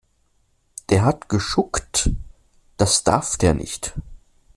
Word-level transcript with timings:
Der 0.89 1.05
hat 1.05 1.29
geschuckt, 1.29 2.09
das 2.77 3.03
darf 3.03 3.37
der 3.37 3.53
nicht. 3.53 3.93